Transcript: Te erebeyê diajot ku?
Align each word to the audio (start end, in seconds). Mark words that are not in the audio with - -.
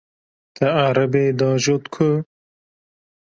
Te 0.55 0.67
erebeyê 0.87 1.31
diajot 1.39 1.83
ku? 1.93 2.09